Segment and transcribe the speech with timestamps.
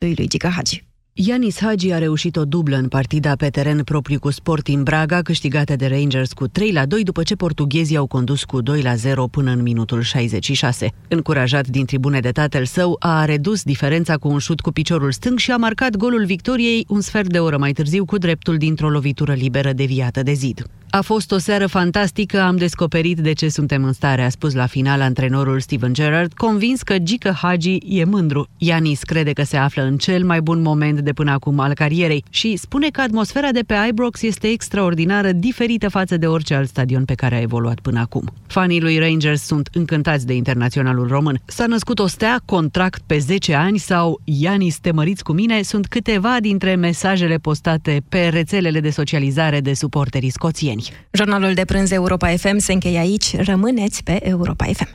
[0.00, 0.89] 对累计个下去。
[1.26, 5.86] Yanis Hagi a reușit o dublă în partida pe teren propriu cu Sporting Braga, câștigată de
[5.86, 9.50] Rangers cu 3 la 2 după ce portughezii au condus cu 2 la 0 până
[9.50, 10.92] în minutul 66.
[11.08, 15.38] Încurajat din tribune de tatăl său, a redus diferența cu un șut cu piciorul stâng
[15.38, 19.32] și a marcat golul victoriei un sfert de oră mai târziu cu dreptul dintr-o lovitură
[19.32, 20.64] liberă deviată de zid.
[20.92, 24.66] A fost o seară fantastică, am descoperit de ce suntem în stare, a spus la
[24.66, 28.48] final antrenorul Steven Gerrard, convins că Gică Hagi e mândru.
[28.58, 32.24] Ianis crede că se află în cel mai bun moment de până acum al carierei
[32.30, 37.04] și spune că atmosfera de pe Ibrox este extraordinară, diferită față de orice alt stadion
[37.04, 38.24] pe care a evoluat până acum.
[38.46, 41.40] Fanii lui Rangers sunt încântați de internaționalul român.
[41.44, 45.86] S-a născut o stea, contract pe 10 ani sau Ianis, te măriți cu mine, sunt
[45.86, 51.06] câteva dintre mesajele postate pe rețelele de socializare de suporterii scoțieni ani.
[51.10, 53.36] Jurnalul de prânz Europa FM se încheie aici.
[53.36, 54.88] Rămâneți pe Europa FM.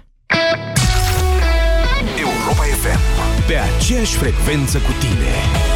[2.18, 3.00] Europa FM.
[3.48, 5.75] Pe aceeași frecvență cu tine.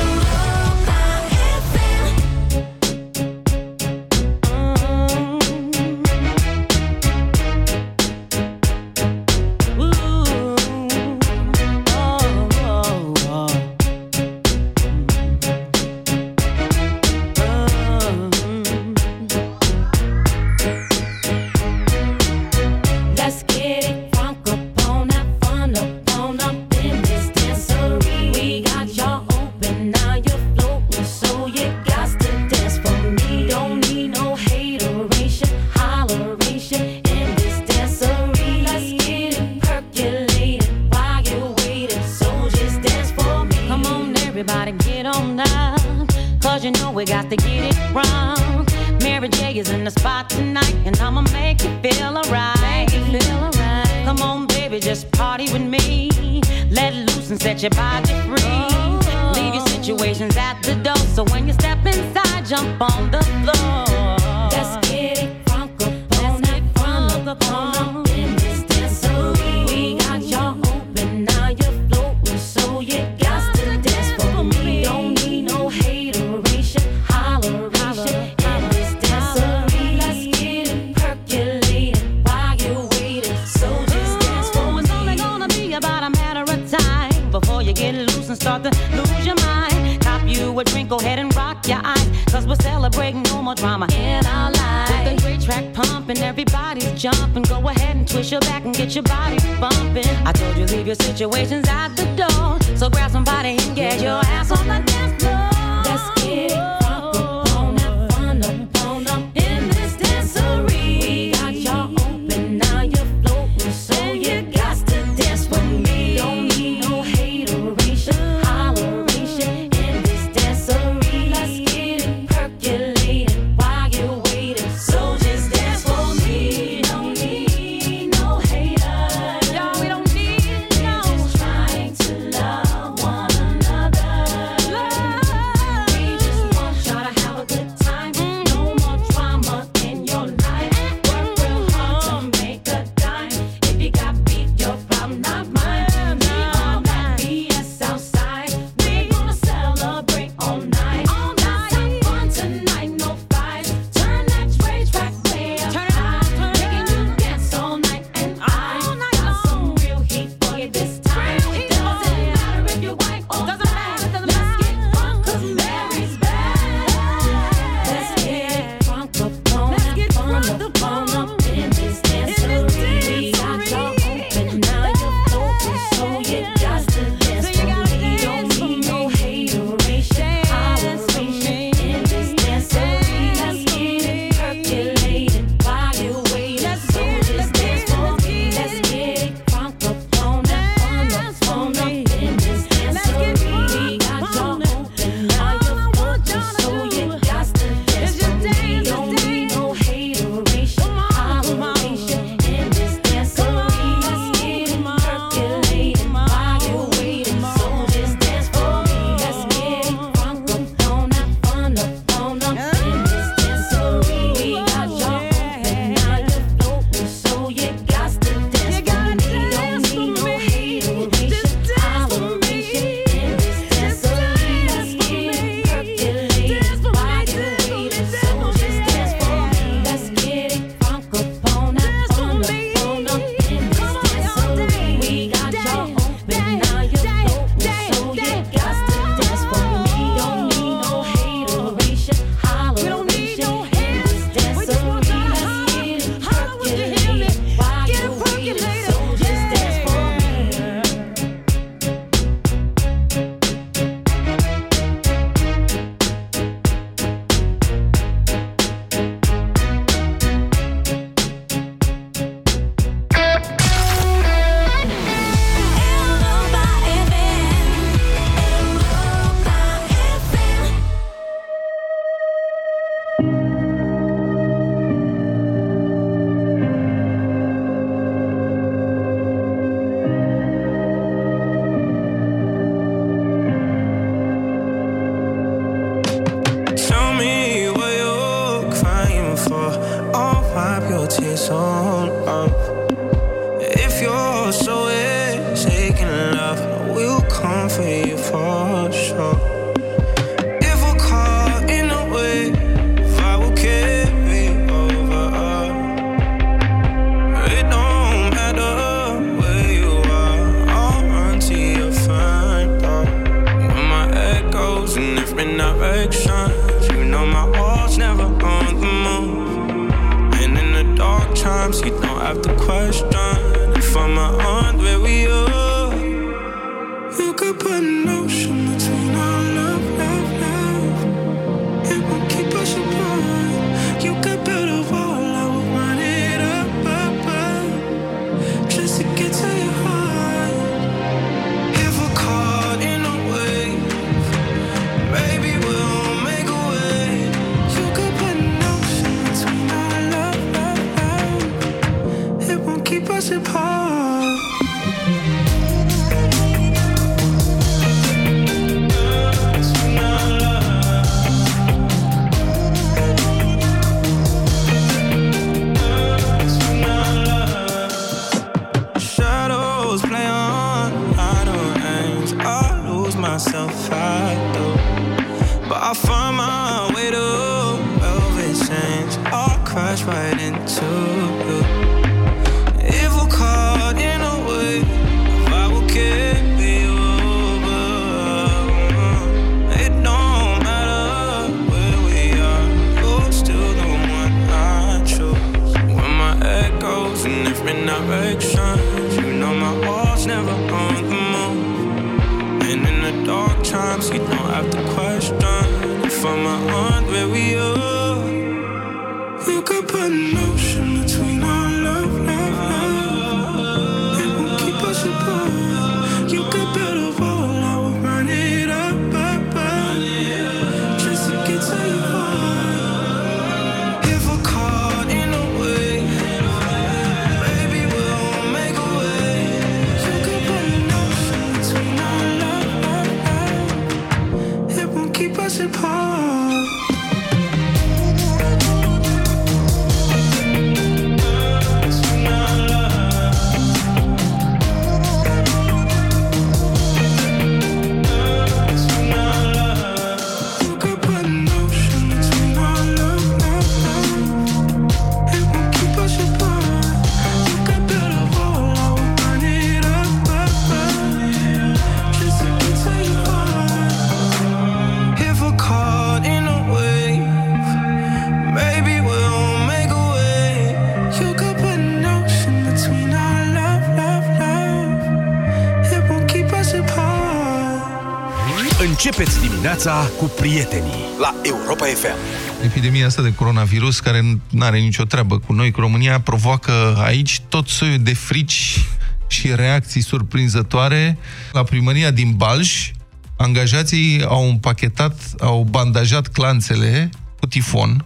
[479.79, 482.17] Dimineața cu prietenii la Europa FM.
[482.65, 487.41] Epidemia asta de coronavirus, care nu are nicio treabă cu noi, cu România, provoacă aici
[487.50, 488.86] tot soiul de frici
[489.27, 491.17] și reacții surprinzătoare.
[491.51, 492.91] La primăria din Balș,
[493.38, 497.09] angajații au împachetat, au bandajat clanțele
[497.39, 498.05] cu tifon, sunt,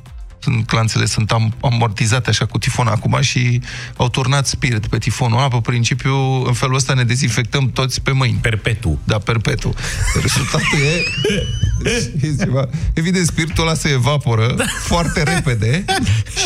[0.65, 3.61] clanțele sunt am, amortizate așa cu tifon acum și
[3.95, 5.47] au turnat spirit pe tifonul ăla.
[5.47, 8.37] Pe principiu, în felul ăsta ne dezinfectăm toți pe mâini.
[8.41, 8.99] Perpetu.
[9.03, 9.73] Da, perpetu.
[10.21, 12.27] Rezultatul e...
[12.27, 12.69] e ceva.
[12.93, 14.63] Evident, spiritul ăla se evaporă da.
[14.83, 15.85] foarte repede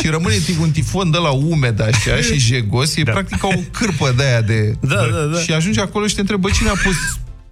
[0.00, 2.96] și rămâne tip un tifon de la umed așa și jegos.
[2.96, 3.12] E da.
[3.12, 4.74] practic ca o cârpă de aia de...
[4.80, 5.38] Da, da, da.
[5.38, 6.96] Și ajunge acolo și te întrebă cine a pus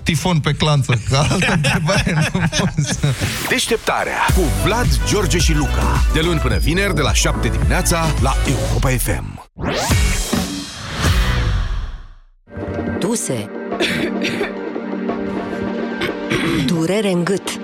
[0.06, 1.00] tifon pe clanță.
[1.10, 3.06] Ca altă întrebare nu pot să...
[3.48, 6.04] Deșteptarea cu Vlad, George și Luca.
[6.12, 9.50] De luni până vineri, de la 7 dimineața, la Europa FM.
[12.98, 13.50] Tuse
[16.66, 17.60] Durere în gât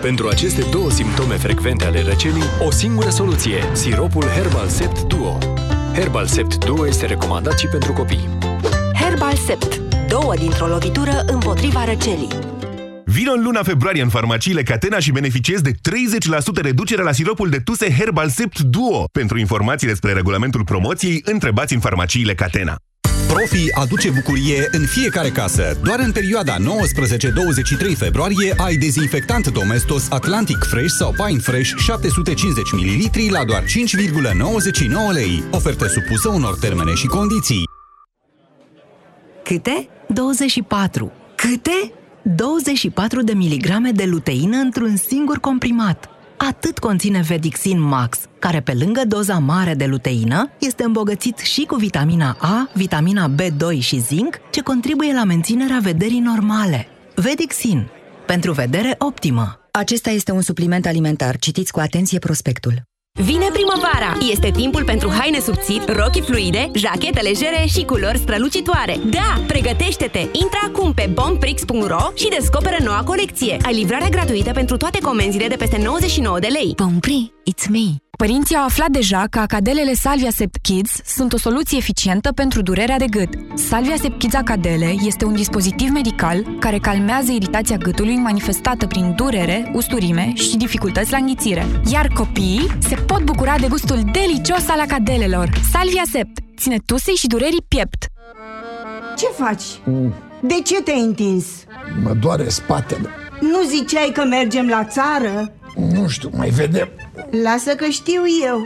[0.00, 5.38] Pentru aceste două simptome frecvente ale răcelii, o singură soluție, siropul Herbal Sept Duo.
[5.94, 8.28] Herbal Sept Duo este recomandat și pentru copii.
[9.00, 9.85] Herbal Sept
[10.20, 12.28] Două dintr-o lovitură împotriva răcelii
[13.04, 15.74] Vino în luna februarie în farmaciile Catena și beneficiezi de 30%
[16.62, 19.04] reducere la siropul de tuse Herbal Sept Duo.
[19.12, 22.76] Pentru informații despre regulamentul promoției, întrebați în farmaciile Catena.
[23.26, 25.78] Profi aduce bucurie în fiecare casă.
[25.82, 26.62] Doar în perioada 19-23
[27.96, 33.68] februarie ai dezinfectant Domestos Atlantic Fresh sau Pine Fresh 750 ml la doar 5,99
[35.12, 35.42] lei.
[35.50, 37.65] Ofertă supusă unor termene și condiții.
[39.48, 39.88] Câte?
[40.08, 41.12] 24.
[41.36, 41.92] Câte?
[42.22, 46.08] 24 de miligrame de luteină într-un singur comprimat.
[46.36, 51.74] Atât conține Vedixin Max, care pe lângă doza mare de luteină, este îmbogățit și cu
[51.74, 56.86] vitamina A, vitamina B2 și zinc, ce contribuie la menținerea vederii normale.
[57.14, 57.88] Vedixin.
[58.26, 59.60] Pentru vedere optimă.
[59.70, 61.36] Acesta este un supliment alimentar.
[61.36, 62.82] Citiți cu atenție prospectul.
[63.16, 64.16] Vine primăvara!
[64.30, 68.96] Este timpul pentru haine subțiri, rochi fluide, jachete legere și culori strălucitoare.
[69.10, 70.18] Da, pregătește-te!
[70.18, 73.56] Intră acum pe bombprix.ro și descoperă noua colecție.
[73.62, 76.72] Ai livrare gratuită pentru toate comenzile de peste 99 de lei.
[76.76, 78.05] Bompri, it's me.
[78.16, 82.98] Părinții au aflat deja că acadelele Salvia Sept Kids sunt o soluție eficientă pentru durerea
[82.98, 83.28] de gât.
[83.54, 89.70] Salvia Sept Kids Acadele este un dispozitiv medical care calmează iritația gâtului manifestată prin durere,
[89.74, 91.66] usturime și dificultăți la înghițire.
[91.92, 95.50] Iar copiii se pot bucura de gustul delicios al acadelelor.
[95.72, 98.06] Salvia Sept ține tusei și durerii piept.
[99.16, 99.64] Ce faci?
[100.40, 101.46] De ce te-ai întins?
[102.02, 103.08] Mă doare spatele.
[103.40, 105.52] Nu ziceai că mergem la țară?
[105.76, 106.88] Nu știu, mai vedem.
[107.42, 108.60] Lasă că știu eu.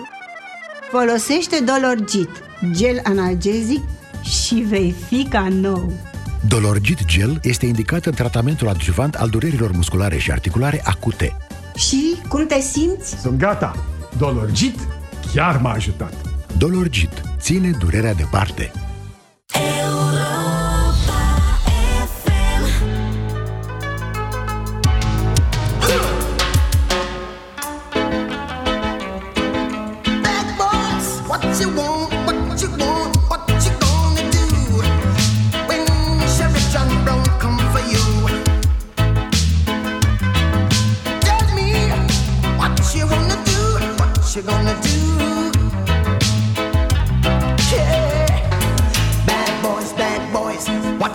[0.91, 2.31] Folosește Dolorgit,
[2.73, 3.83] gel analgezic
[4.23, 5.93] și vei fi ca nou.
[6.49, 11.37] Dolorgit Gel este indicat în tratamentul adjuvant al durerilor musculare și articulare acute.
[11.77, 13.21] Și cum te simți?
[13.21, 13.85] Sunt gata.
[14.19, 14.79] Dolorgit
[15.35, 16.13] chiar m-a ajutat.
[16.59, 18.73] Dolorgit ține durerea departe.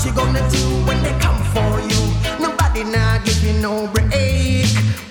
[0.00, 2.00] What you gonna do when they come for you?
[2.40, 4.64] Nobody now give you no break.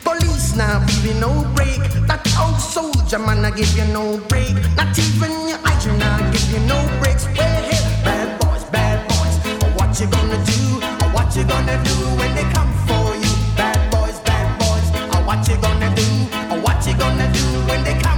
[0.03, 1.77] Police now give you no break.
[2.10, 4.55] That old soldier man I give you no break.
[4.75, 7.25] Not even your eyes now give you no breaks.
[7.38, 9.38] Well, hey, bad boys, bad boys.
[9.77, 10.81] What you gonna do?
[11.13, 13.29] What you gonna do when they come for you?
[13.55, 14.89] Bad boys, bad boys.
[15.24, 16.10] What you gonna do?
[16.65, 18.08] What you gonna do when they come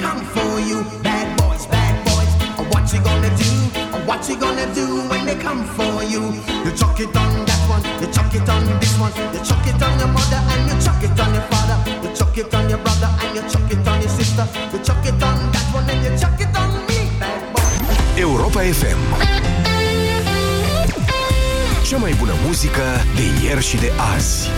[0.00, 0.82] come for you?
[1.02, 2.32] Bad boys, bad boys.
[2.58, 3.50] Oh, what you gonna do?
[3.94, 6.22] Oh, what you gonna do when they come for you?
[6.64, 9.82] You chuck it on that one, you chuck it on this one, you chuck it
[9.82, 12.78] on your mother and you chuck it on your father, you chuck it on your
[12.78, 16.00] brother and you chuck it on your sister, you chuck it on that one and
[16.04, 18.20] you chuck it on me, bad boy.
[18.20, 19.00] Europa FM.
[21.88, 22.82] Cea mai bună muzică
[23.16, 24.48] de ieri și de azi.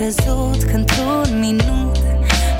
[0.00, 1.96] Crezut că într-un minut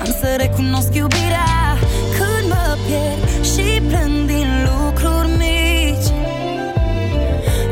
[0.00, 1.76] Am să recunosc iubirea.
[2.18, 6.08] Când mă pierd și plâng din lucruri mici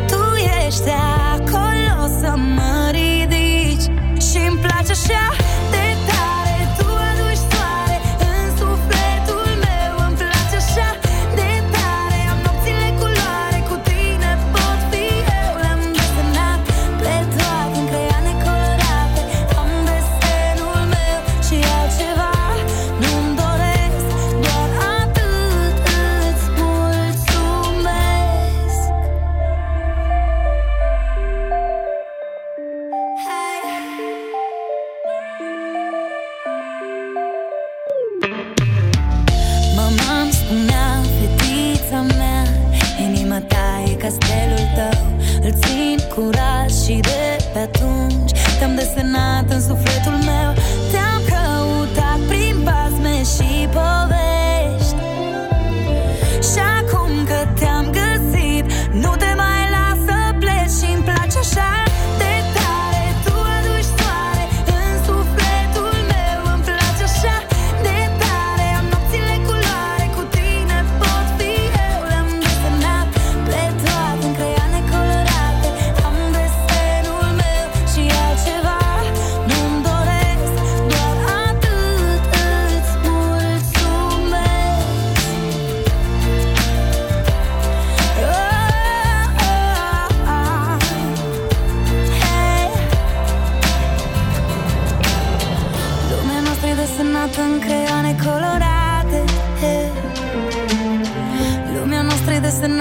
[0.07, 0.23] tu
[0.67, 0.91] ești
[1.33, 3.87] acolo să mă ridici.
[4.31, 5.38] Și-mi place așa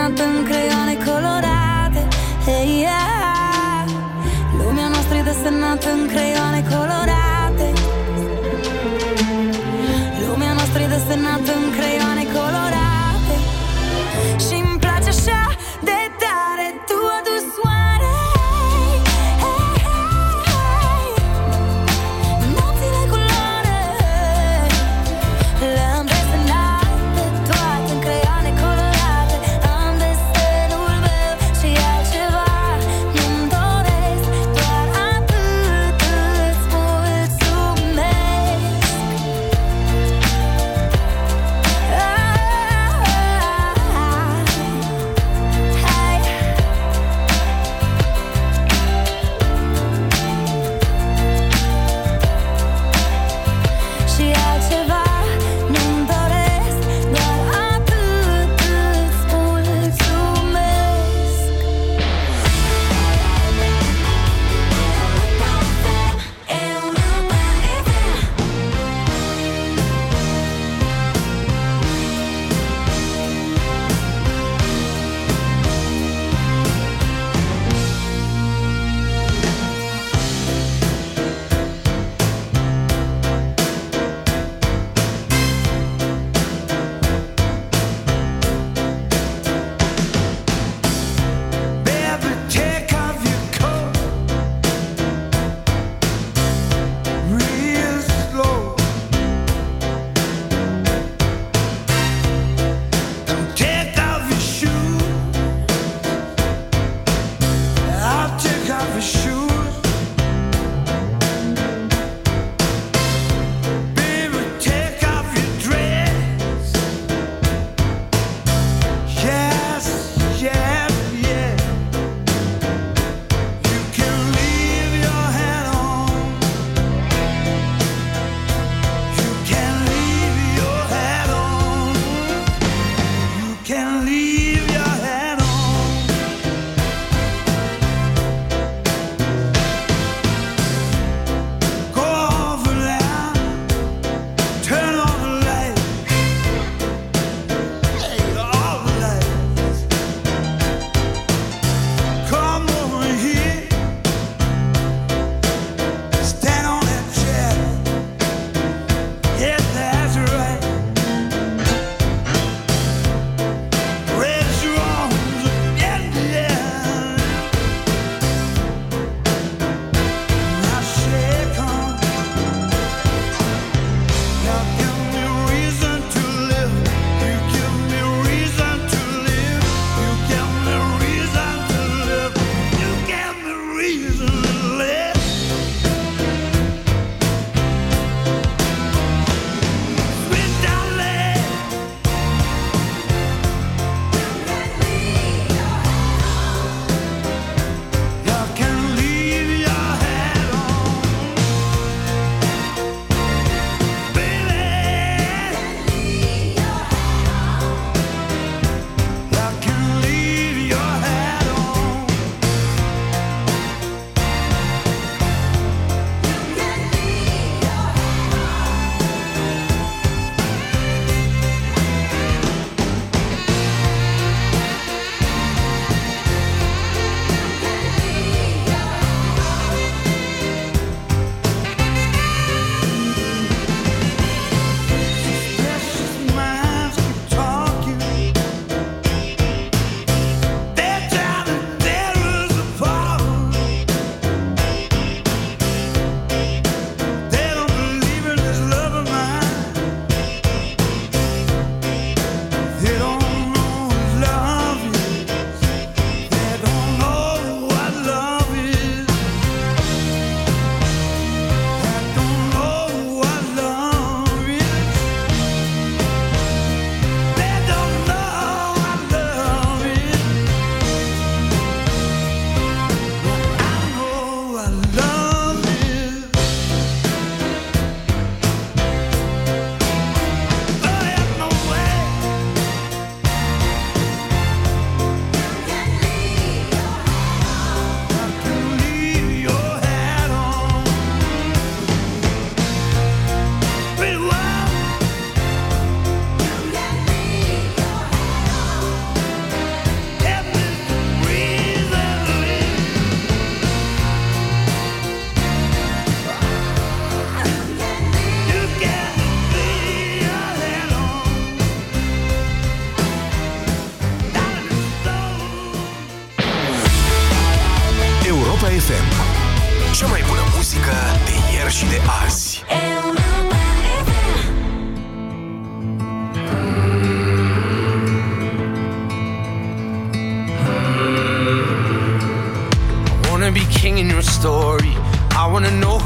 [0.07, 2.07] disegnato in creione colorate.
[2.45, 3.85] Hey yeah.
[4.57, 6.46] lumi a nostri desenată un creion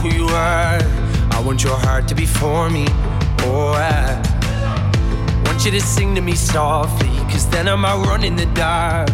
[0.01, 0.79] who you are.
[1.31, 2.85] I want your heart to be for me.
[3.45, 4.19] Oh, I
[5.45, 7.09] want you to sing to me softly.
[7.31, 9.09] Cause then I might run in the dark.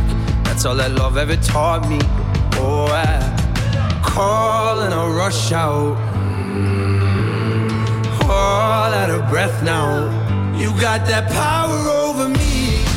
[0.45, 1.99] That's all that love ever taught me.
[2.53, 5.97] Oh, I call and I rush out.
[8.23, 10.07] All out of breath now.
[10.57, 12.96] You got that power over me.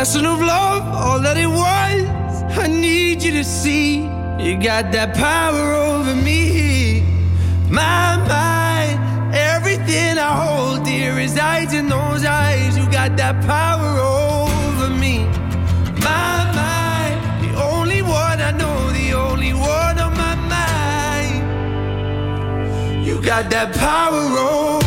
[0.00, 3.96] Lesson of love, all that it was, I need you to see.
[4.44, 7.02] You got that power over me.
[7.68, 8.96] My mind,
[9.34, 12.78] everything I hold dear resides in those eyes.
[12.78, 15.18] You got that power over me.
[16.08, 21.42] My mind, the only one I know, the only one on my mind.
[23.06, 24.79] You got that power over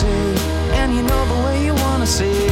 [0.00, 2.51] and you know the way you wanna see.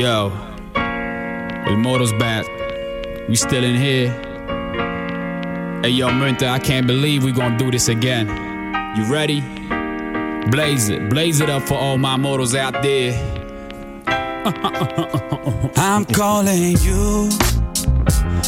[0.00, 0.32] Yo,
[1.66, 2.46] El Moro's back.
[3.28, 4.08] We still in here.
[5.82, 8.26] Hey, yo, Minta, I can't believe we gonna do this again.
[8.96, 9.42] You ready?
[10.50, 13.12] Blaze it, blaze it up for all my mortals out there.
[15.76, 17.28] I'm calling you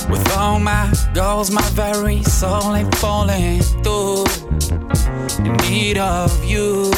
[0.08, 4.24] with all my goals, my very soul ain't falling through.
[5.44, 6.90] In need of you.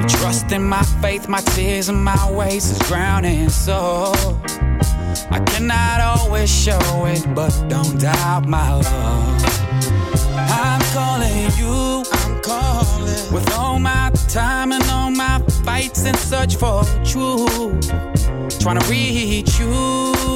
[0.00, 3.50] The trust in my faith, my tears and my ways is drowning.
[3.50, 4.12] So
[5.30, 9.44] I cannot always show it, but don't doubt my love.
[10.36, 16.56] I'm calling you, I'm calling with all my time and all my fights in search
[16.56, 17.90] for truth.
[18.58, 20.30] Trying to reach you.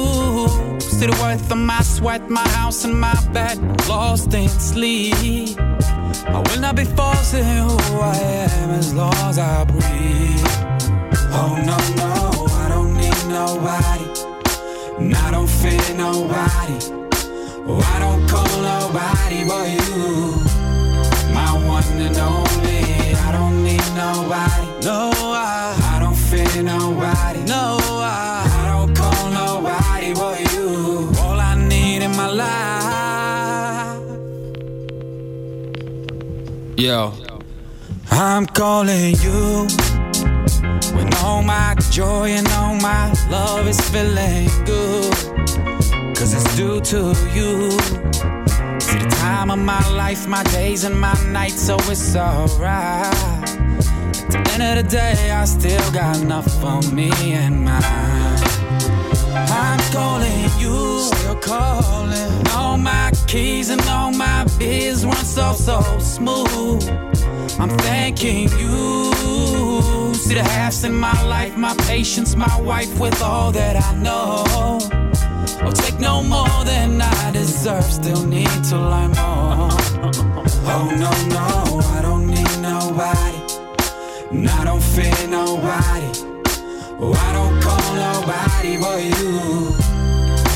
[1.05, 5.57] The worth of my sweat, my house and my bed, lost in sleep.
[6.27, 10.45] I will not be forcing who I am as long as I breathe.
[11.31, 14.07] Oh no, no, I don't need nobody.
[14.99, 16.77] And I don't fear nobody.
[17.67, 20.35] Oh, I don't call nobody but you.
[21.33, 23.15] My one and only.
[23.15, 24.67] I don't need nobody.
[24.85, 27.41] No, I, I don't fear nobody.
[27.43, 27.79] No,
[36.77, 37.13] Yo,
[38.11, 39.65] I'm calling you
[40.93, 45.13] when all my joy and all my love is feeling good.
[46.17, 47.71] Cause it's due to you.
[48.81, 53.05] See the time of my life, my days and my nights, so it's alright.
[53.05, 58.44] At the end of the day, I still got enough for me and mine.
[59.49, 62.47] I'm calling you, still calling.
[62.49, 66.83] All my keys and all my biz run so so smooth.
[67.59, 70.13] I'm thanking you.
[70.13, 74.43] See the halves in my life, my patience, my wife with all that I know.
[75.61, 77.83] I'll take no more than I deserve.
[77.85, 79.69] Still need to learn more.
[80.67, 83.37] Oh no no, I don't need nobody.
[84.31, 86.34] And I don't fear nobody.
[86.97, 89.75] Oh, I don't call nobody but you.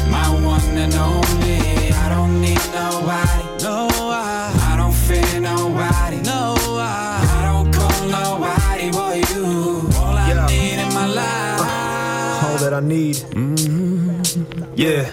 [0.09, 1.91] My one and only.
[1.91, 3.43] I don't need nobody.
[3.63, 6.17] No, I, I don't fear nobody.
[6.21, 9.45] No, I, I don't call nobody but you.
[9.99, 11.59] All I need in my life.
[12.45, 13.15] all that I need.
[13.17, 14.63] Mm-hmm.
[14.75, 15.11] Yeah,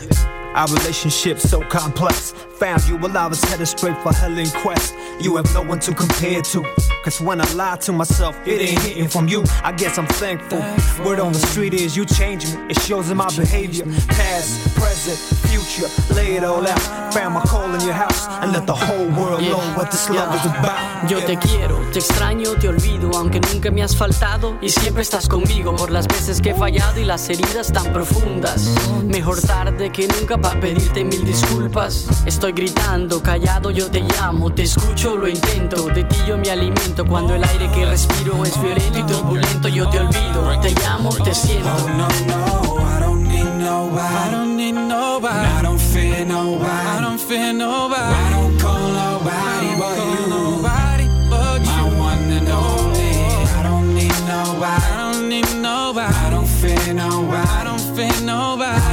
[0.57, 2.33] our relationship so complex.
[2.59, 4.95] Found you while I was headed straight for hell in quest.
[5.21, 6.65] You have no one to compare to.
[7.05, 9.45] Cause when I lie to myself, it ain't hitting from you.
[9.63, 10.59] I guess I'm thankful.
[11.05, 12.71] Word on the street is you change me.
[12.71, 13.85] It shows in my behavior.
[14.09, 15.89] Past, present, future.
[16.15, 17.15] Lay it all out.
[17.15, 18.27] Found my call in your house.
[18.43, 21.09] And let the whole world know what this love is about.
[21.09, 25.29] Yo te quiero, te extraño, te olvido, aunque nunca me has faltado y siempre estás
[25.29, 28.75] conmigo por las veces que he fallado y las heridas tan profundas.
[29.05, 32.07] Mejor tarde que nunca para pedirte mil disculpas.
[32.25, 35.89] Estoy gritando, callado, yo te llamo, te escucho, lo intento.
[35.89, 39.69] De ti yo me alimento cuando el aire que respiro es violento y turbulento.
[39.69, 41.69] Yo te olvido, te llamo, te siento.
[41.69, 44.15] Oh no no, I don't need nobody.
[44.15, 45.49] I don't need nobody.
[45.59, 46.65] I don't fear nobody.
[46.65, 48.15] I don't fear nobody.
[48.15, 50.27] I don't call nobody but you.
[50.31, 51.67] Nobody but you.
[51.67, 53.17] My one and only.
[53.59, 54.83] I don't need nobody.
[54.83, 56.15] I don't need nobody.
[56.15, 57.49] I don't fear nobody.
[57.49, 58.86] I don't fear nobody.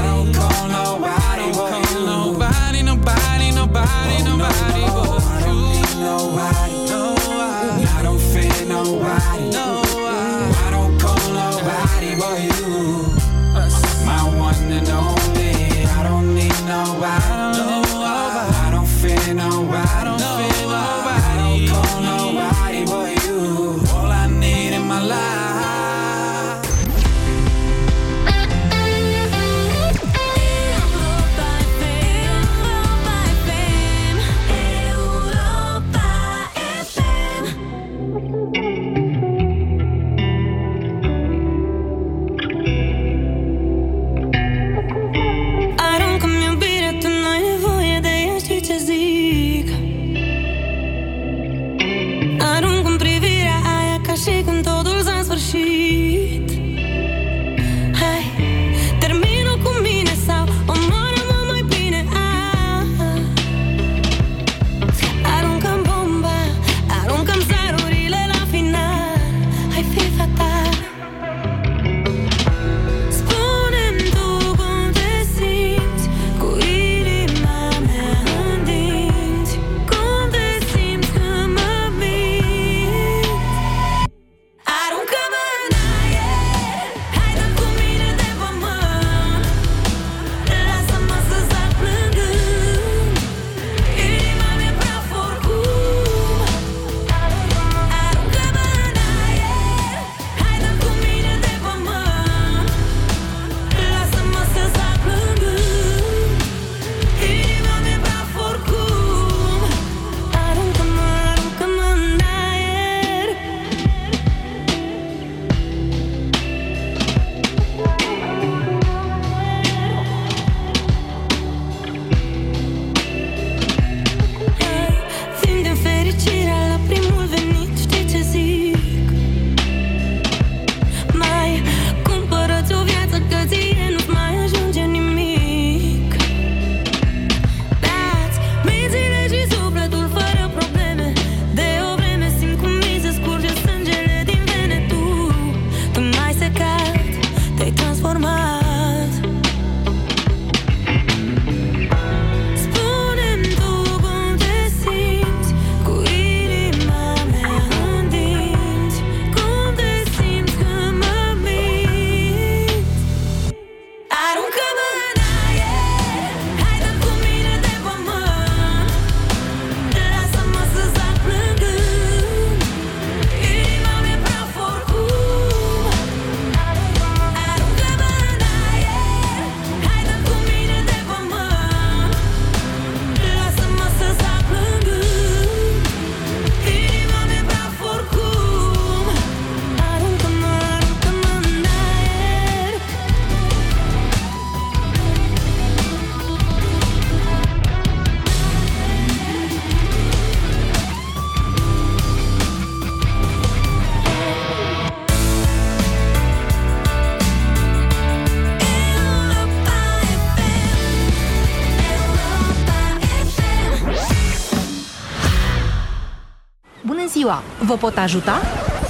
[217.74, 218.42] Vă pot ajuta?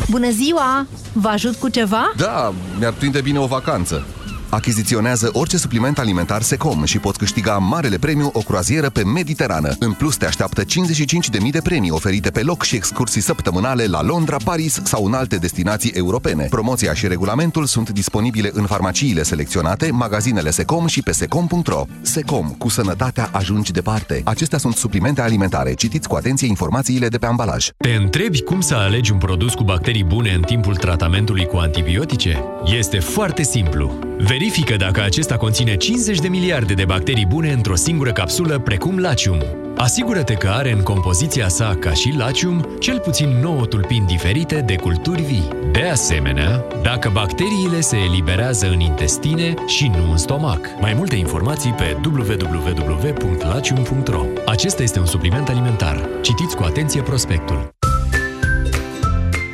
[0.10, 0.88] Bună ziua!
[1.14, 2.12] Vă ajut cu ceva?
[2.18, 4.06] Da, mi-ar prinde bine o vacanță.
[4.54, 9.76] Achiziționează orice supliment alimentar Secom și poți câștiga marele premiu o croazieră pe Mediterană.
[9.80, 14.38] În plus, te așteaptă 55.000 de premii oferite pe loc și excursii săptămânale la Londra,
[14.44, 16.48] Paris sau în alte destinații europene.
[16.50, 21.86] Promoția și regulamentul sunt disponibile în farmaciile selecționate, magazinele Secom și pe secom.ro.
[22.02, 24.22] Secom, cu sănătatea ajungi departe.
[24.26, 25.74] Acestea sunt suplimente alimentare.
[25.74, 27.68] Citiți cu atenție informațiile de pe ambalaj.
[27.78, 32.44] Te întrebi cum să alegi un produs cu bacterii bune în timpul tratamentului cu antibiotice?
[32.78, 34.00] Este foarte simplu.
[34.44, 39.38] Verifică dacă acesta conține 50 de miliarde de bacterii bune într-o singură capsulă, precum Lacium.
[39.76, 44.76] Asigură-te că are în compoziția sa, ca și Lacium, cel puțin 9 tulpini diferite de
[44.76, 45.48] culturi vii.
[45.72, 50.60] De asemenea, dacă bacteriile se eliberează în intestine și nu în stomac.
[50.80, 56.10] Mai multe informații pe www.lacium.ro Acesta este un supliment alimentar.
[56.22, 57.74] Citiți cu atenție prospectul.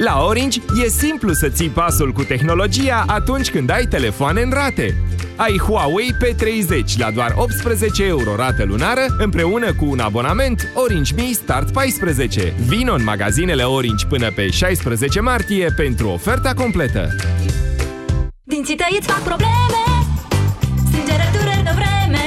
[0.06, 4.96] La Orange e simplu să ții pasul cu tehnologia atunci când ai telefoane în rate.
[5.36, 11.32] Ai Huawei P30 la doar 18 euro rată lunară împreună cu un abonament Orange Me
[11.32, 12.54] Start 14.
[12.68, 17.16] Vino în magazinele Orange până pe 16 martie pentru oferta completă.
[18.44, 19.84] Dinții tăi îți fac probleme
[20.88, 22.26] Strângerătură de vreme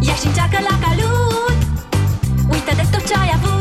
[0.00, 1.58] Ia și încearcă la calut
[2.50, 3.59] Uită de tot ce ai avut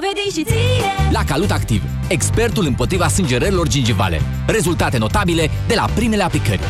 [0.00, 1.10] dovedi și ție.
[1.10, 4.20] La Calut Activ, expertul împotriva sângerărilor gingivale.
[4.46, 6.60] Rezultate notabile de la primele aplicări.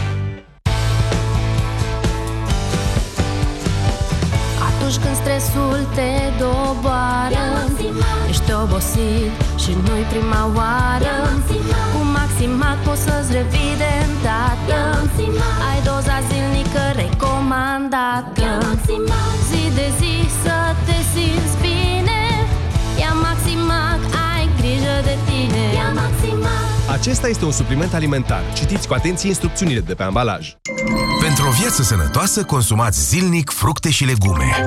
[4.68, 7.47] Atunci când stresul te doboară
[8.29, 11.14] Ești obosit și nu-i prima oară.
[11.93, 14.81] Cu Maximat poți să-ți revii de îndată.
[15.68, 18.49] Ai doza zilnică recomandată.
[19.49, 20.57] Zi de zi să
[20.87, 21.97] te simți bine
[26.99, 28.42] Acesta este un supliment alimentar.
[28.55, 30.57] Citiți cu atenție instrucțiunile de pe ambalaj.
[31.20, 34.66] Pentru o viață sănătoasă, consumați zilnic fructe și legume.